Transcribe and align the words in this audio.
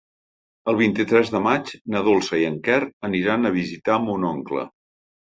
El 0.71 0.77
vint-i-tres 0.77 1.27
de 1.33 1.41
maig 1.47 1.67
na 1.95 2.01
Dolça 2.07 2.39
i 2.43 2.47
en 2.47 2.57
Quer 2.67 2.77
aniran 3.09 3.45
a 3.45 3.51
visitar 3.59 3.99
mon 4.07 4.25
oncle. 4.31 4.65